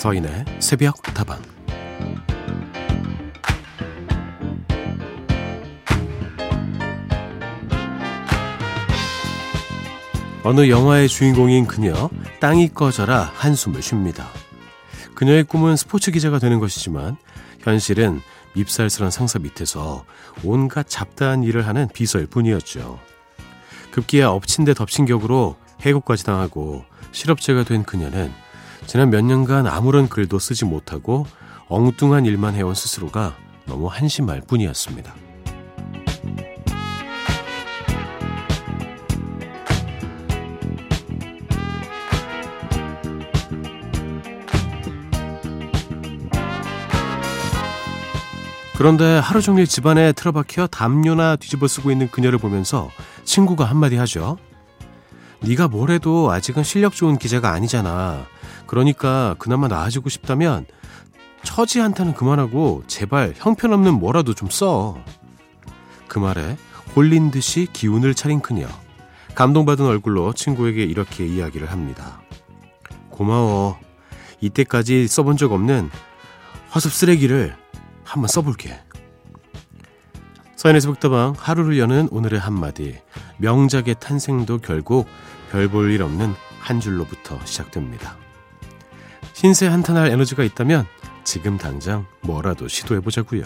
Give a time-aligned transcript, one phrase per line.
[0.00, 1.38] 서인의 새벽 다방
[10.42, 12.08] 어느 영화의 주인공인 그녀
[12.40, 14.26] 땅이 꺼져라 한숨을 쉽니다.
[15.14, 17.18] 그녀의 꿈은 스포츠 기자가 되는 것이지만
[17.58, 18.22] 현실은
[18.54, 20.06] 밉살스런 상사 밑에서
[20.42, 22.98] 온갖 잡다한 일을 하는 비서일 뿐이었죠.
[23.90, 28.32] 급기야 엎친 데 덮친 격으로 해고까지 당하고 실업자가 된 그녀는
[28.86, 31.26] 지난 몇 년간 아무런 글도 쓰지 못하고
[31.68, 35.14] 엉뚱한 일만 해온 스스로가 너무 한심할 뿐이었습니다.
[48.80, 52.90] 그런데 하루 종일 집안에 틀어박혀 담요나 뒤집어 쓰고 있는 그녀를 보면서
[53.24, 54.38] 친구가 한마디 하죠.
[55.42, 58.24] 네가 뭘 해도 아직은 실력 좋은 기자가 아니잖아.
[58.70, 60.64] 그러니까 그나마 나아지고 싶다면
[61.42, 64.96] 처지 한타는 그만하고 제발 형편없는 뭐라도 좀 써.
[66.06, 66.56] 그 말에
[66.94, 68.68] 홀린 듯이 기운을 차린 그녀.
[69.34, 72.22] 감동받은 얼굴로 친구에게 이렇게 이야기를 합니다.
[73.08, 73.76] 고마워.
[74.40, 75.90] 이때까지 써본 적 없는
[76.68, 77.56] 화습 쓰레기를
[78.04, 78.78] 한번 써볼게.
[80.54, 83.00] 서인의 새벽다방 하루를 여는 오늘의 한마디.
[83.38, 85.08] 명작의 탄생도 결국
[85.50, 88.16] 별 볼 일 없는 한 줄로부터 시작됩니다.
[89.40, 90.84] 신세 한탄할 에너지가 있다면
[91.24, 93.44] 지금 당장 뭐라도 시도해보자고요.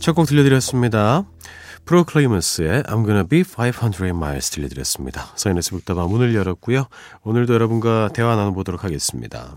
[0.00, 1.24] 첫 곡 들려드렸습니다.
[1.84, 5.32] 프로클레이머스의 I'm gonna be 500 miles 들려드렸습니다.
[5.36, 6.86] 서인의 스북다방 문을 열었고요.
[7.22, 9.56] 오늘도 여러분과 대화 나눠보도록 하겠습니다.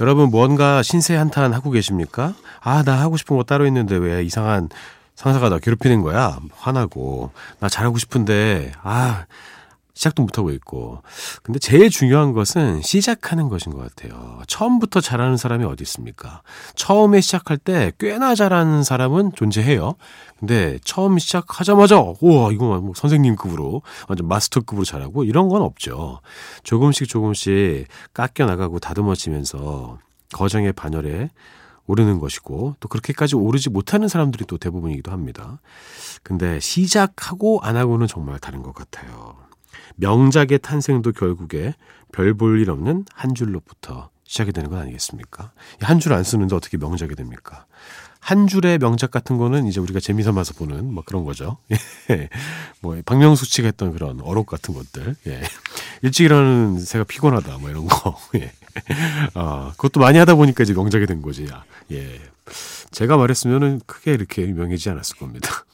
[0.00, 2.34] 여러분 뭔가 신세 한탄 하고 계십니까?
[2.60, 4.68] 아, 나 하고 싶은 거 따로 있는데 왜 이상한
[5.14, 6.38] 상사가 나 괴롭히는 거야?
[6.56, 7.30] 화나고.
[7.58, 9.26] 나 잘하고 싶은데, 아,
[9.94, 11.02] 시작도 못하고 있고.
[11.42, 14.40] 근데 제일 중요한 것은 시작하는 것인 것 같아요.
[14.46, 16.42] 처음부터 잘하는 사람이 어디 있습니까?
[16.74, 19.94] 처음에 시작할 때 꽤나 잘하는 사람은 존재해요.
[20.38, 26.20] 근데 처음 시작하자마자, 우와, 이거 뭐 선생님급으로, 완전 마스터급으로 잘하고, 이런 건 없죠.
[26.62, 29.98] 조금씩 조금씩 깎여 나가고 다듬어지면서
[30.32, 31.28] 거정의 반열에
[31.86, 35.60] 오르는 것이고 또 그렇게까지 오르지 못하는 사람들이 또 대부분이기도 합니다.
[36.22, 39.34] 근데 시작하고 안 하고는 정말 다른 것 같아요.
[40.00, 41.74] 명작의 탄생도 결국에
[42.12, 45.52] 별 볼 일 없는 한 줄로부터 시작이 되는 건 아니겠습니까?
[45.80, 47.66] 한 줄 안 쓰는데 어떻게 명작이 됩니까?
[48.20, 51.56] 한 줄의 명작 같은 거는 이제 우리가 재미삼아서 보는 뭐 그런 거죠.
[52.10, 52.28] 예.
[52.80, 55.16] 뭐 박명수 씨가 했던 그런 어록 같은 것들.
[55.26, 55.40] 예.
[56.02, 58.18] 일찍 일어나는 새가 피곤하다 뭐 이런 거.
[58.36, 58.52] 예.
[59.34, 61.46] 아, 그것도 많이 하다 보니까 이제 명작이 된 거지.
[61.46, 61.64] 야.
[61.92, 62.20] 예.
[62.90, 65.64] 제가 말했으면은 크게 이렇게 유명해지지 않았을 겁니다.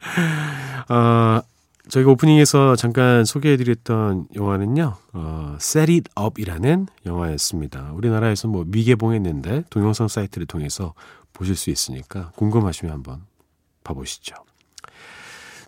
[0.88, 1.42] 아,
[1.88, 7.92] 저희가 오프닝에서 잠깐 소개해드렸던 영화는요, 어, Set It Up이라는 영화였습니다.
[7.94, 10.94] 우리나라에서 뭐 미개봉했는데 동영상 사이트를 통해서
[11.32, 13.22] 보실 수 있으니까 궁금하시면 한번
[13.82, 14.36] 봐보시죠.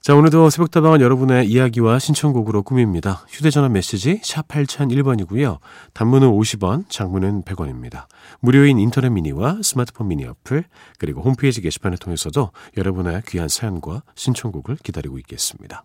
[0.00, 3.24] 자, 오늘도 새벽다방은 여러분의 이야기와 신청곡으로 꾸밉니다.
[3.26, 5.58] 휴대전화 메시지 샵 8001번이고요.
[5.94, 8.04] 단문은 50원, 장문은 100원입니다.
[8.40, 10.64] 무료인 인터넷 미니와 스마트폰 미니 어플,
[10.98, 15.84] 그리고 홈페이지 게시판을 통해서도 여러분의 귀한 사연과 신청곡을 기다리고 있겠습니다.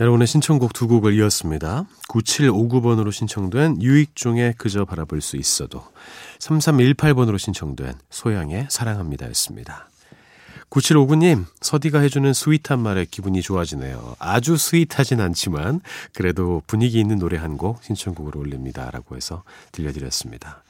[0.00, 1.84] 여러분의 신청곡 두 곡을 이었습니다.
[2.08, 5.84] 9759번으로 신청된 유익종의 그저 바라볼 수 있어도
[6.38, 9.88] 3318번으로 신청된 소양의 사랑합니다 였습니다.
[10.70, 14.16] 9759님, 서디가 해주는 sweet한 말에 기분이 좋아지네요.
[14.18, 15.80] 아주 스윗하진 않지만
[16.12, 18.90] 그래도 분위기 있는 노래 한 곡 신청곡으로 올립니다.
[18.92, 19.42] 라고 해서
[19.72, 20.62] 들려드렸습니다.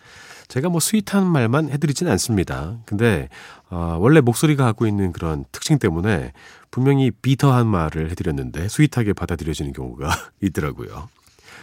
[0.48, 2.78] 제가 뭐 sweet한 말만 해드리진 않습니다.
[2.86, 3.28] 근데
[3.70, 6.32] 어, 원래 목소리가 갖고 있는 그런 특징 때문에
[6.70, 10.10] 분명히 비터한 말을 해드렸는데 스윗하게 받아들여지는 경우가
[10.42, 11.08] 있더라고요.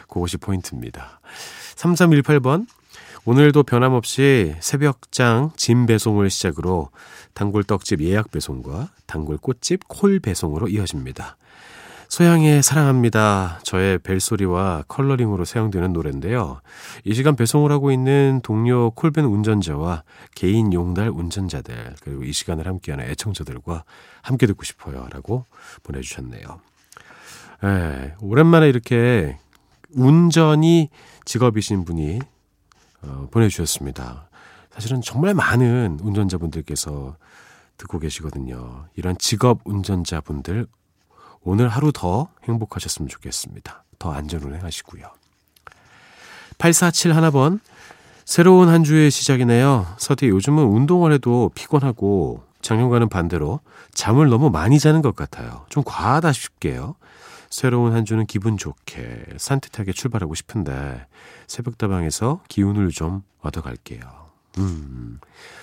[0.07, 1.19] 그것이 포인트입니다.
[1.75, 2.67] 3318번
[3.25, 6.89] 오늘도 변함없이 새벽장 짐 배송을 시작으로
[7.33, 11.35] 단골 떡집 예약 배송과 단골 꽃집 콜 배송으로 이어집니다.
[12.09, 13.59] 소양의 사랑합니다.
[13.63, 16.61] 저의 벨소리와 컬러링으로 사용되는 노래인데요.
[17.03, 20.03] 이 시간 배송을 하고 있는 동료 콜벤 운전자와
[20.33, 23.83] 개인 용달 운전자들, 그리고 이 시간을 함께하는 애청자들과
[24.21, 25.07] 함께 듣고 싶어요.
[25.11, 25.45] 라고
[25.83, 26.59] 보내주셨네요.
[27.63, 29.37] 예, 오랜만에 이렇게
[29.93, 30.89] 운전이
[31.25, 32.19] 직업이신 분이
[33.01, 34.29] 어, 보내주셨습니다.
[34.71, 37.15] 사실은 정말 많은 운전자분들께서
[37.77, 38.85] 듣고 계시거든요.
[38.95, 40.67] 이런 직업 운전자분들
[41.45, 43.83] 오늘 하루 더 행복하셨으면 좋겠습니다.
[44.00, 45.06] 더 안전운행 하시고요.
[46.57, 47.59] 847 하나번
[48.25, 49.86] 새로운 한 주의 시작이네요.
[49.97, 53.59] 서디 요즘은 운동을 해도 피곤하고 작년과는 반대로
[53.94, 55.65] 잠을 너무 많이 자는 것 같아요.
[55.69, 56.95] 좀 과하다 싶게요.
[57.51, 61.06] 새로운 한 주는 기분 좋게 산뜻하게 출발하고 싶은데
[61.45, 64.25] 새벽다방에서 기운을 좀 얻어갈게요.
[64.57, 65.19] 음,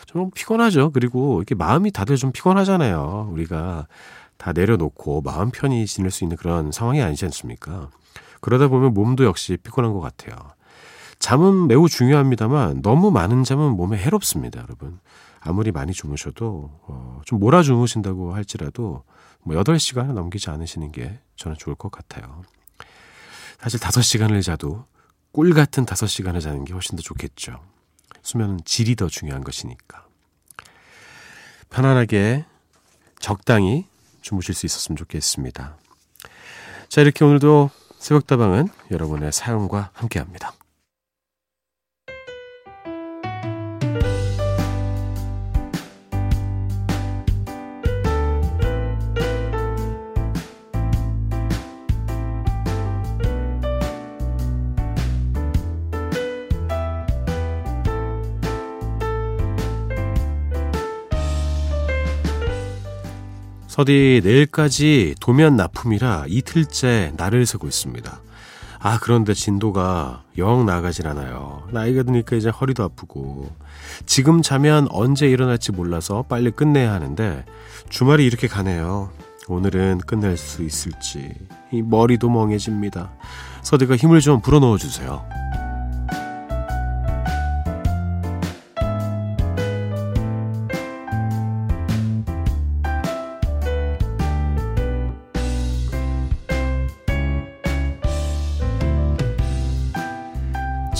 [0.06, 0.93] 좀 피곤하죠.
[0.93, 3.31] 그리고 이렇게 마음이 다들 좀 피곤하잖아요.
[3.32, 3.88] 우리가
[4.42, 7.90] 다 내려놓고 마음 편히 지낼 수 있는 그런 상황이 아니지 않습니까?
[8.40, 10.36] 그러다 보면 몸도 역시 피곤한 것 같아요.
[11.20, 14.98] 잠은 매우 중요합니다만 너무 많은 잠은 몸에 해롭습니다, 여러분.
[15.38, 19.04] 아무리 많이 주무셔도 어, 좀 몰아 주무신다고 할지라도
[19.44, 22.42] 뭐 8시간을 넘기지 않으시는 게 저는 좋을 것 같아요.
[23.60, 24.86] 사실 5시간을 자도
[25.30, 27.60] 꿀 같은 5시간을 자는 게 훨씬 더 좋겠죠.
[28.22, 30.04] 수면은 질이 더 중요한 것이니까.
[31.70, 32.44] 편안하게
[33.20, 33.86] 적당히
[34.22, 35.76] 주무실 수 있었으면 좋겠습니다.
[36.88, 40.52] 자, 이렇게 오늘도 새벽다방은 여러분의 사연과 함께 합니다.
[63.72, 68.20] 서디 내일까지 도면 납품이라 이틀째 날을 새고 있습니다.
[68.78, 71.66] 아 그런데 진도가 영 나가질 않아요.
[71.70, 73.50] 나이가 드니까 이제 허리도 아프고
[74.04, 77.46] 지금 자면 언제 일어날지 몰라서 빨리 끝내야 하는데
[77.88, 79.10] 주말이 이렇게 가네요.
[79.48, 81.32] 오늘은 끝낼 수 있을지
[81.72, 83.10] 이 머리도 멍해집니다.
[83.62, 85.25] 서디가 힘을 좀 불어넣어 주세요.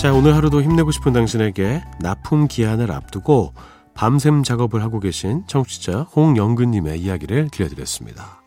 [0.03, 3.53] 자, 오늘 하루도 힘내고 싶은 당신에게 납품 기한을 앞두고
[3.93, 8.43] 밤샘 작업을 하고 계신 청취자 홍영근님의 이야기를 들려드렸습니다.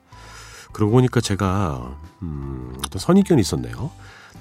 [0.75, 3.91] 그러고 보니까 제가, 음, 어떤 선입견이 있었네요.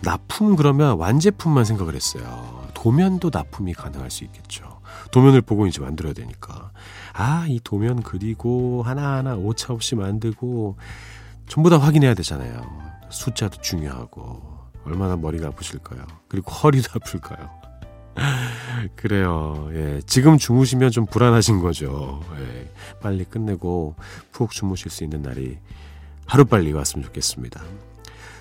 [0.02, 2.68] 납품 그러면 완제품만 생각을 했어요.
[2.74, 4.82] 도면도 납품이 가능할 수 있겠죠.
[5.12, 6.72] 도면을 보고 이제 만들어야 되니까.
[7.14, 10.76] 아, 이 도면 그리고 하나하나 오차 없이 만들고
[11.48, 12.62] 전부 다 확인해야 되잖아요.
[13.10, 14.55] 숫자도 중요하고.
[14.86, 16.06] 얼마나 머리가 아프실까요?
[16.28, 17.50] 그리고 허리도 아플까요?
[18.96, 19.70] 그래요.
[19.74, 20.02] 예.
[20.06, 22.22] 지금 주무시면 좀 불안하신 거죠.
[22.40, 22.72] 예.
[23.02, 23.96] 빨리 끝내고
[24.32, 25.58] 푹 주무실 수 있는 날이
[26.26, 27.62] 하루빨리 왔으면 좋겠습니다.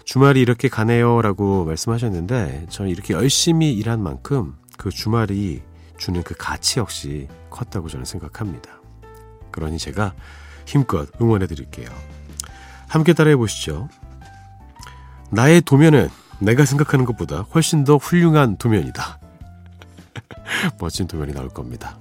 [0.04, 1.22] 주말이 이렇게 가네요.
[1.22, 5.62] 라고 말씀하셨는데, 저는 이렇게 열심히 일한 만큼 그 주말이
[5.96, 8.80] 주는 그 가치 역시 컸다고 저는 생각합니다.
[9.50, 10.14] 그러니 제가
[10.66, 11.88] 힘껏 응원해 드릴게요.
[12.88, 13.88] 함께 따라해 보시죠.
[15.30, 16.08] 나의 도면은
[16.44, 19.18] 내가 생각하는 것보다 훨씬 더 훌륭한 도면이다.
[20.78, 21.96] 멋진 도면이 나올 겁니다.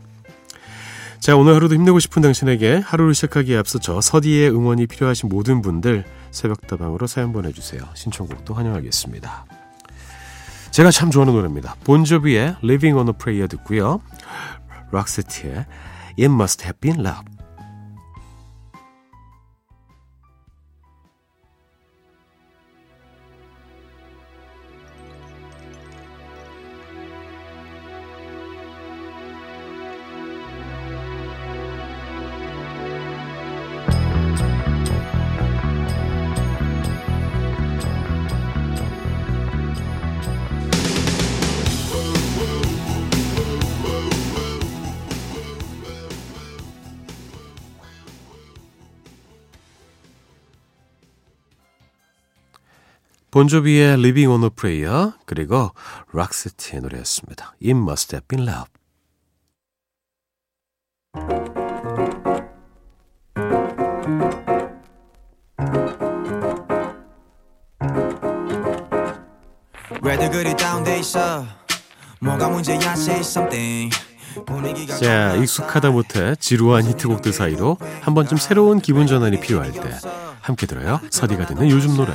[1.20, 6.04] 자, 오늘 하루도 힘내고 싶은 당신에게 하루를 시작하기에 앞서 저 서디의 응원이 필요하신 모든 분들
[6.32, 7.82] 새벽다방으로 사연 보내주세요.
[7.94, 9.46] 신청곡도 환영하겠습니다.
[10.72, 11.76] 제가 참 좋아하는 노래입니다.
[11.86, 14.02] 본조비의 Living on a Prayer 듣고요.
[14.92, 15.66] 락세티의
[16.20, 17.33] It Must Have Been Love
[53.34, 55.72] 본조비의 Living on a Prayer 그리고
[56.14, 57.56] 락스티의 노래였습니다.
[57.64, 58.70] It Must Have Been Love
[70.04, 71.44] 왜들 그리 다운돼 있어
[72.20, 74.13] 뭐가 문제야 say something
[75.00, 79.82] 자, 익숙하다 못해 지루한 히트곡들 사이로 한 번쯤 새로운 기분 전환이 필요할 때
[80.42, 81.00] 함께 들어요.
[81.10, 82.14] 서디가 듣는 요즘 노래.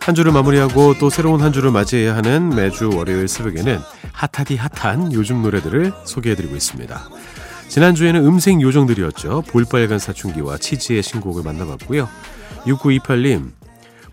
[0.00, 3.80] 한 주를 마무리하고 또 새로운 한 주를 맞이해야 하는 매주 월요일 새벽에는
[4.12, 7.08] 핫하디 핫한 요즘 노래들을 소개해드리고 있습니다.
[7.68, 9.42] 지난주에는 음색 요정들이었죠.
[9.48, 12.08] 볼빨간 사춘기와 치즈의 신곡을 만나봤고요.
[12.64, 13.52] 6928님,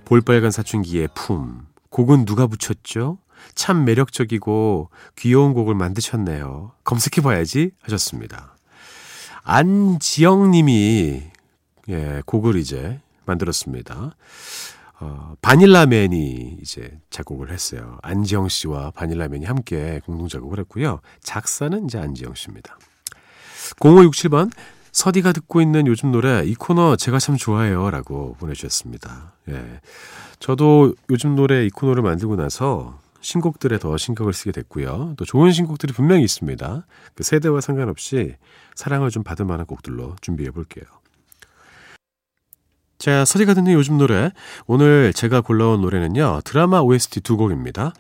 [0.08, 1.68] 볼빨간 사춘기의 품.
[1.90, 3.18] 곡은 누가 붙였죠?
[3.56, 6.72] 참 매력적이고 귀여운 곡을 만드셨네요.
[6.86, 8.56] 검색해봐야지 하셨습니다.
[9.44, 11.24] 안지영 님이,
[11.90, 14.16] 예, 곡을 이제 만들었습니다.
[15.02, 17.98] 어, 바닐라맨이 이제 작곡을 했어요.
[18.02, 21.02] 안지영 씨와 바닐라맨이 함께 공동 작곡을 했고요.
[21.20, 22.78] 작사는 이제 안지영 씨입니다.
[23.82, 24.52] 0567번
[24.98, 29.34] 서디가 듣고 있는 요즘 노래 이 코너 제가 참 좋아해요 라고 보내주셨습니다.
[29.48, 29.80] 예.
[30.39, 35.13] 저도 요즘 노래 이 코너를 만들고 나서 신곡들에 더 신경을 쓰게 됐고요.
[35.16, 36.88] 또 좋은 신곡들이 분명히 있습니다.
[37.13, 38.38] 그 세대와 상관없이
[38.74, 40.86] 사랑을 좀 받을 만한 곡들로 준비해 볼게요.
[42.98, 44.32] 자, 서디가 듣는 요즘 노래.
[44.66, 47.94] 오늘 제가 골라온 노래는요, 드라마 OST 두 곡입니다.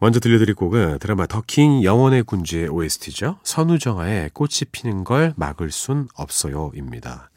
[0.00, 3.40] 먼저 들려드릴 곡은 드라마 더킹 영원의 군주의 OST죠.
[3.42, 7.30] 선우정아의 꽃이 피는 걸 막을 순 없어요입니다.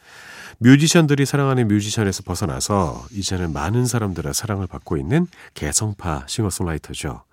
[0.60, 5.26] 뮤지션들이 사랑하는 뮤지션에서 벗어나서 이제는 많은 사람들의 사랑을 받고 있는
[5.56, 7.24] 개성파 싱어송라이터죠.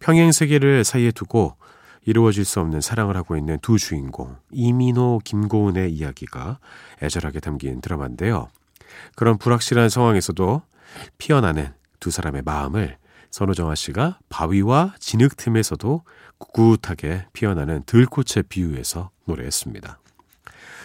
[0.00, 1.56] 평행 세계를 사이에 두고
[2.04, 6.58] 이루어질 수 없는 사랑을 하고 있는 두 주인공 이민호, 김고은의 이야기가
[7.02, 8.50] 애절하게 담긴 드라마인데요.
[9.14, 10.60] 그런 불확실한 상황에서도
[11.16, 12.98] 피어나는 두 사람의 마음을
[13.30, 16.02] 선우정아 씨가 바위와 진흙 틈에서도
[16.38, 19.98] 꿋꿋하게 피어나는 들꽃에 비유해서 노래했습니다.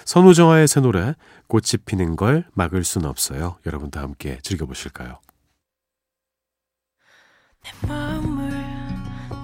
[0.06, 1.16] 선우정아의 새 노래
[1.48, 3.58] 꽃이 피는 걸 막을 순 없어요.
[3.66, 5.20] 여러분도 함께 즐겨보실까요?
[7.64, 8.52] 내 마음을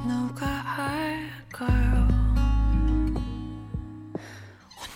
[0.06, 0.48] 누가
[0.82, 2.08] 알까요?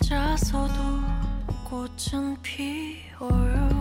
[0.02, 0.74] 혼자서도
[1.70, 3.73] 꽃은 피어요.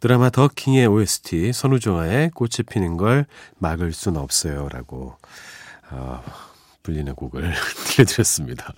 [0.00, 3.26] 드라마 더 킹의 OST 선우정아의 꽃이 피는 걸
[3.58, 5.16] 막을 순 없어요 라고
[5.90, 6.22] 어,
[6.82, 7.52] 불리는 곡을
[7.88, 8.72] 들려드렸습니다.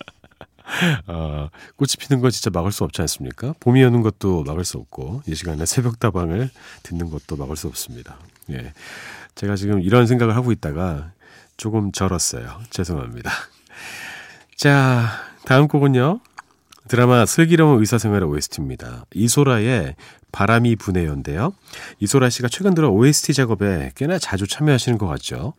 [1.06, 3.54] 어, 꽃이 피는 건 진짜 막을 수 없지 않습니까?
[3.60, 6.50] 봄이 오는 것도 막을 수 없고 이 시간에 새벽 다방을
[6.84, 8.18] 듣는 것도 막을 수 없습니다.
[8.50, 8.72] 예,
[9.34, 11.12] 제가 지금 이런 생각을 하고 있다가
[11.56, 12.60] 조금 절었어요.
[12.70, 13.30] 죄송합니다.
[14.56, 15.08] 자,
[15.44, 16.20] 다음 곡은요.
[16.90, 19.06] 드라마 슬기로운 의사생활의 OST입니다.
[19.14, 19.94] 이소라의
[20.32, 21.52] 바람이 부네요인데요.
[22.00, 25.52] 이소라 씨가 최근 들어 OST 작업에 꽤나 자주 참여하시는 것 같죠.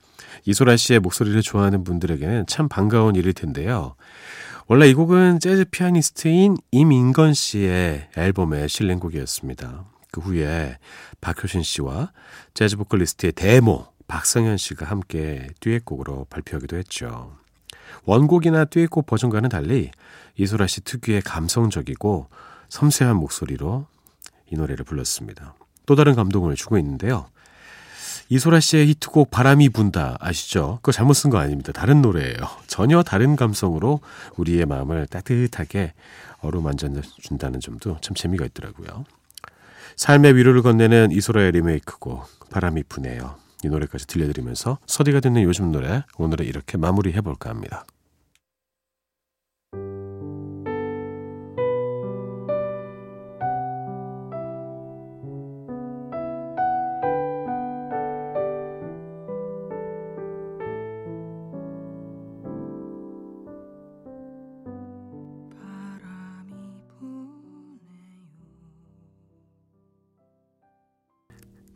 [0.44, 3.96] 이소라 씨의 목소리를 좋아하는 분들에게는 참 반가운 일일 텐데요.
[4.68, 9.86] 원래 이 곡은 재즈 피아니스트인 임인건 씨의 앨범에 실린 곡이었습니다.
[10.12, 10.80] 그 후에
[11.22, 12.12] 박효신 씨와
[12.56, 17.38] 재즈 보컬리스트의 데모 박성현 씨가 함께 듀엣곡으로 발표하기도 했죠.
[18.06, 19.92] 원곡이나 듀엣곡 버전과는 달리
[20.38, 22.28] 이소라 씨 특유의 감성적이고
[22.70, 23.86] 섬세한 목소리로
[24.52, 25.56] 이 노래를 불렀습니다.
[25.86, 27.28] 또 다른 감동을 주고 있는데요.
[28.30, 30.80] 이소라 씨의 히트곡 바람이 분다 아시죠?
[30.82, 31.74] 그거 잘못 쓴 거 아닙니다.
[31.74, 32.38] 다른 노래예요.
[32.66, 34.00] 전혀 다른 감성으로
[34.38, 35.94] 우리의 마음을 따뜻하게
[36.40, 39.04] 어루만져 준다는 점도 참 재미가 있더라고요.
[39.98, 43.36] 삶의 위로를 건네는 이소라의 리메이크곡 바람이 부네요.
[43.64, 47.86] 이 노래까지 들려드리면서 서디가 듣는 요즘 노래 오늘은 이렇게 마무리해볼까 합니다.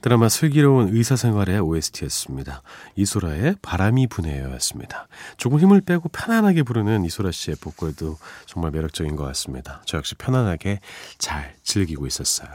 [0.06, 2.62] 드라마 슬기로운 의사생활의 OST였습니다.
[2.96, 5.08] 이소라의 바람이 부네요였습니다.
[5.38, 9.82] 조금 힘을 빼고 편안하게 부르는 이소라 씨의 보컬도 정말 매력적인 것 같습니다.
[9.88, 10.80] 저 역시 편안하게
[11.18, 12.50] 잘 즐기고 있었어요.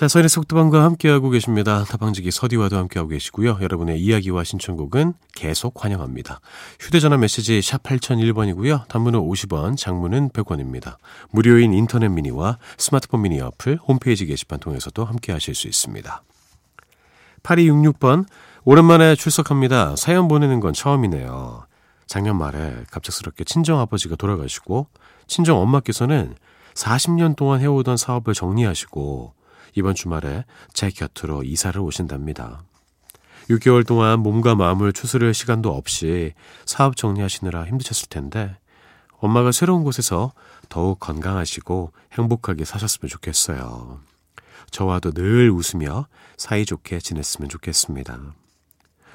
[0.00, 1.84] 자, 서인의 속도방과 함께하고 계십니다.
[1.84, 3.58] 다방지기 서디와도 함께하고 계시고요.
[3.60, 6.40] 여러분의 이야기와 신청곡은 계속 환영합니다.
[6.80, 8.88] 휴대전화 메시지 샵 8001번이고요.
[8.88, 10.96] 단문은 50원, 장문은 100원입니다.
[11.32, 16.22] 무료인 인터넷 미니와 스마트폰 미니 어플, 홈페이지 게시판 통해서도 함께하실 수 있습니다.
[17.42, 18.24] 8266번,
[18.64, 19.96] 오랜만에 출석합니다.
[19.96, 21.66] 사연 보내는 건 처음이네요.
[22.06, 24.86] 작년 말에 갑작스럽게 친정아버지가 돌아가시고,
[25.26, 26.36] 친정엄마께서는
[26.72, 29.34] 40년 동안 해오던 사업을 정리하시고,
[29.74, 32.62] 이번 주말에 제 곁으로 이사를 오신답니다.
[33.48, 36.34] 6개월 동안 몸과 마음을 추스릴 시간도 없이
[36.64, 38.56] 사업 정리하시느라 힘드셨을 텐데
[39.18, 40.32] 엄마가 새로운 곳에서
[40.68, 44.00] 더욱 건강하시고 행복하게 사셨으면 좋겠어요.
[44.70, 48.18] 저와도 늘 웃으며 사이좋게 지냈으면 좋겠습니다.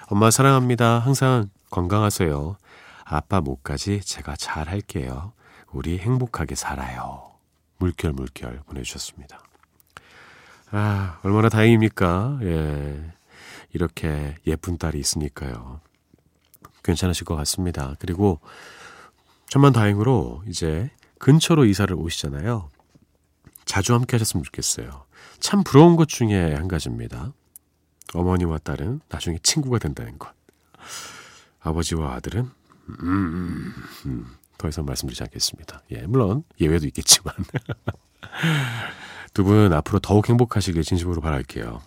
[0.08, 1.00] 엄마 사랑합니다.
[1.00, 2.58] 항상 건강하세요.
[3.06, 5.34] 아빠 목까지 제가 잘 할게요.
[5.72, 7.32] 우리 행복하게 살아요.
[7.78, 9.40] 물결 물결 보내주셨습니다.
[10.78, 12.40] 아, 얼마나 다행입니까?
[12.42, 13.14] 예.
[13.72, 15.80] 이렇게 예쁜 딸이 있으니까요.
[16.84, 17.96] 괜찮으실 것 같습니다.
[18.00, 18.42] 그리고
[19.48, 22.70] 천만 다행으로 이제 근처로 이사를 오시잖아요.
[23.64, 25.06] 자주 함께 하셨으면 좋겠어요.
[25.40, 27.32] 참 부러운 것 중에 한 가지입니다.
[28.14, 30.34] 어머니와 딸은 나중에 친구가 된다는 것.
[31.62, 32.50] 아버지와 아들은
[32.90, 33.74] 음, 음,
[34.08, 35.84] 음, 더 이상 말씀드리지 않겠습니다.
[35.92, 37.34] 예, 물론 예외도 있겠지만
[39.36, 41.82] 두 분 앞으로 더욱 행복하시길 진심으로 바랄게요.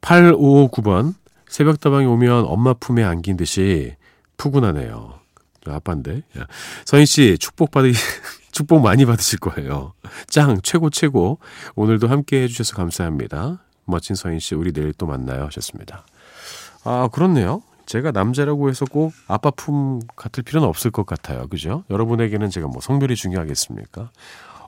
[0.00, 1.14] 8559번
[1.48, 3.96] 새벽다방에 오면 엄마 품에 안긴 듯이
[4.36, 5.14] 푸근하네요.
[5.66, 6.22] 아빠인데.
[6.86, 7.92] 서인 씨 축복 받으
[8.52, 9.92] 축복 많이 받으실 거예요.
[10.28, 11.38] 짱 최고 최고.
[11.74, 13.62] 오늘도 함께 해주셔서 감사합니다.
[13.84, 16.06] 멋진 서인 씨 우리 내일 또 만나요 하셨습니다.
[16.84, 17.62] 아 그렇네요.
[17.86, 21.48] 제가 남자라고 해서 꼭 아빠 품 같을 필요는 없을 것 같아요.
[21.48, 21.82] 그죠?
[21.90, 24.10] 여러분에게는 제가 뭐 성별이 중요하겠습니까?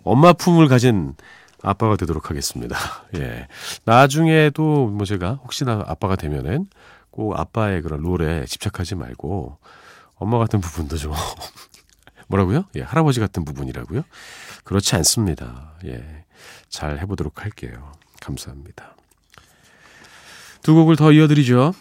[0.03, 1.15] 엄마 품을 가진
[1.63, 2.77] 아빠가 되도록 하겠습니다.
[3.17, 3.47] 예.
[3.85, 6.67] 나중에도 뭐 제가 혹시나 아빠가 되면은
[7.11, 9.59] 꼭 아빠의 그런 롤에 집착하지 말고
[10.17, 11.13] 엄마 같은 부분도 좀
[12.29, 12.65] 뭐라고요?
[12.77, 14.03] 예, 할아버지 같은 부분이라고요?
[14.65, 15.75] 그렇지 않습니다.
[15.85, 16.25] 예.
[16.69, 17.93] 잘 해보도록 할게요.
[18.21, 18.97] 감사합니다.
[20.63, 21.75] 두 곡을 더 이어드리죠.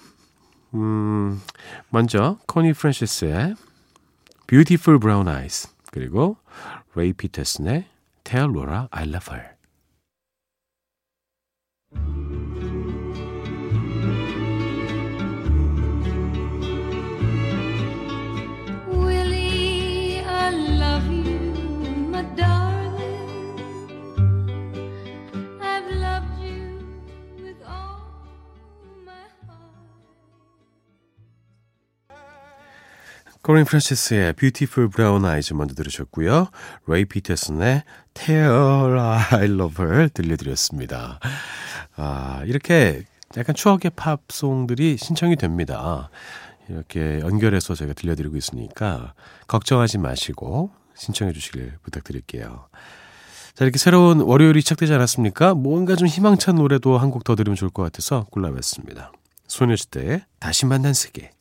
[0.74, 1.42] 음,
[1.90, 3.56] 먼저 코니 프랜시스의
[4.48, 6.38] Beautiful Brown Eyes 그리고
[6.96, 7.86] 레이 피터슨의
[8.24, 9.52] Tell Laura I Love Her
[33.51, 36.50] 코린 프랜시스의 Beautiful Brown Eyes 먼저 들으셨고요.
[36.88, 41.20] 레이 피터슨의 Tell I Love Her 들려드렸습니다.
[41.96, 43.04] 아, 이렇게
[43.38, 46.10] 약간 추억의 팝송들이 신청이 됩니다.
[46.70, 49.14] 이렇게 연결해서 제가 들려드리고 있으니까
[49.48, 52.68] 걱정하지 마시고 신청해 주시길 부탁드릴게요.
[53.56, 55.54] 자, 이렇게 새로운 월요일이 시작되지 않았습니까?
[55.56, 59.12] 뭔가 좀 희망찬 노래도 한 곡 더 들으면 좋을 것 같아서 골라봤습니다.
[59.48, 61.32] 소녀시대의 다시 만난 세계.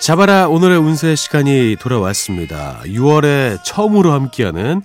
[0.00, 2.80] 자바라 오늘의 운세 시간이 돌아왔습니다.
[2.84, 4.80] 6월에 처음으로 함께하는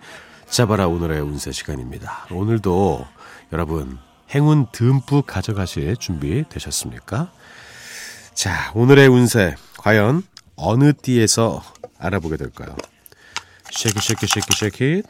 [0.50, 2.28] 자바라 오늘의 운세 시간입니다.
[2.32, 3.08] 오늘도
[3.54, 3.98] 여러분
[4.32, 7.32] 행운 듬뿍 가져가실 준비 되셨습니까?
[8.34, 10.24] 자, 오늘의 운세 과연
[10.58, 11.64] 어느 띠에서
[11.98, 12.76] 알아보게 될까요?
[13.72, 15.04] 쉐키 쉐키 쉐키 쉐키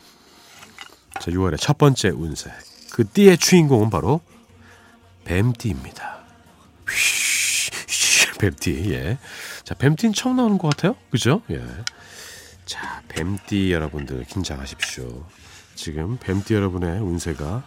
[1.19, 2.51] 자, 6월의 첫 번째 운세
[2.91, 4.21] 그 띠의 주인공은 바로
[5.23, 6.19] 뱀띠입니다.
[8.37, 9.17] 뱀띠 예.
[9.65, 10.95] 자, 뱀띠는 처음 나오는 것 같아요.
[11.09, 11.41] 그죠?
[11.49, 11.59] 예.
[12.65, 15.25] 자, 뱀띠 여러분들 긴장하십시오.
[15.73, 17.63] 지금 뱀띠 여러분의 운세가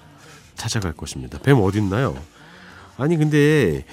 [0.54, 1.38] 찾아갈 것입니다.
[1.40, 2.16] 뱀 어딨나요?
[2.96, 3.84] 아니, 근데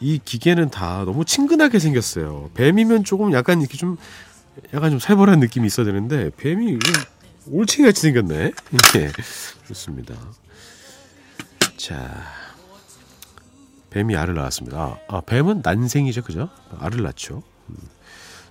[0.00, 2.50] 이 기계는 다 너무 친근하게 생겼어요.
[2.54, 3.98] 뱀이면 조금 약간 이렇게 좀
[4.74, 6.78] 약간 좀 살벌한 느낌이 있어야 되는데 뱀이
[7.50, 8.50] 올챙이 같이 생겼네.
[8.98, 9.12] 예.
[9.68, 10.14] 좋습니다.
[11.76, 12.24] 자,
[13.94, 14.76] 뱀이 알을 낳았습니다.
[14.76, 16.48] 아, 아, 뱀은 난생이죠, 그죠?
[16.80, 17.44] 알을 낳죠.
[17.68, 17.76] 음,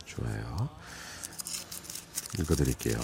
[0.06, 0.70] 좋아요.
[2.40, 2.98] 읽어드릴게요.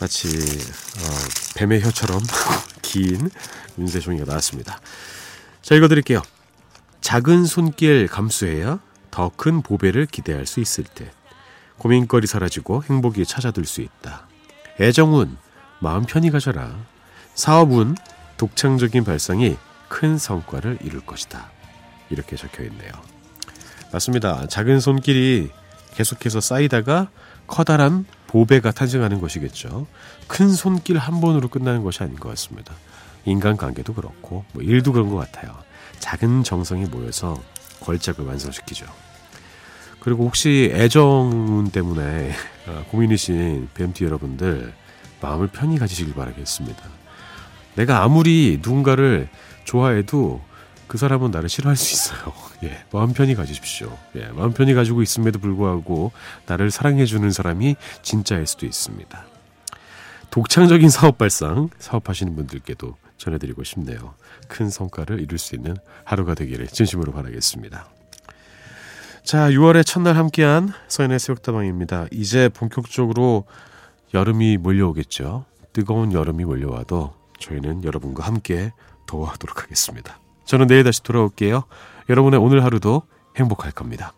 [0.00, 2.22] 마치 어, 뱀의 혀처럼
[2.80, 3.30] 긴
[3.76, 4.80] 운세 종이가 나왔습니다.
[5.60, 6.22] 자, 읽어드릴게요.
[7.02, 11.10] 작은 손길 감수해야 더 큰 보배를 기대할 수 있을 때
[11.76, 14.26] 고민거리 사라지고 행복이 찾아들 수 있다.
[14.80, 15.36] 애정운
[15.80, 16.74] 마음 편히 가져라.
[17.34, 17.96] 사업운
[18.38, 19.58] 독창적인 발상이
[19.90, 21.50] 큰 성과를 이룰 것이다.
[22.10, 22.90] 이렇게 적혀 있네요.
[23.92, 24.46] 맞습니다.
[24.46, 25.50] 작은 손길이
[25.94, 27.10] 계속해서 쌓이다가
[27.48, 29.88] 커다란 보배가 탄생하는 것이겠죠.
[30.28, 32.72] 큰 손길 한 번으로 끝나는 것이 아닌 것 같습니다.
[33.24, 35.52] 인간관계도 그렇고 뭐 일도 그런 것 같아요.
[35.98, 37.42] 작은 정성이 모여서
[37.80, 38.86] 걸작을 완성시키죠.
[39.98, 42.32] 그리고 혹시 애정 때문에
[42.68, 44.72] 어, 고민이신 뱀티 여러분들
[45.20, 46.80] 마음을 편히 가지시길 바라겠습니다.
[47.74, 49.28] 내가 아무리 누군가를
[49.64, 50.40] 좋아해도
[50.86, 52.32] 그 사람은 나를 싫어할 수 있어요.
[52.64, 53.96] 예, 마음 편히 가지십시오.
[54.16, 56.10] 예, 마음 편히 가지고 있음에도 불구하고
[56.46, 59.24] 나를 사랑해주는 사람이 진짜일 수도 있습니다.
[60.30, 64.14] 독창적인 사업 발상 사업하시는 분들께도 전해드리고 싶네요.
[64.48, 67.86] 큰 성과를 이룰 수 있는 하루가 되기를 진심으로 바라겠습니다.
[69.22, 72.06] 자, 6월의 첫날 함께한 서인의 새벽다방입니다.
[72.10, 73.44] 이제 본격적으로
[74.12, 75.44] 여름이 몰려오겠죠.
[75.72, 78.72] 뜨거운 여름이 몰려와도 저희는 여러분과 함께
[79.10, 80.20] 도와하도록 하겠습니다.
[80.44, 81.64] 저는 내일 다시 돌아올게요.
[82.08, 83.02] 여러분의 오늘 하루도
[83.36, 84.12] 행복할 겁니다.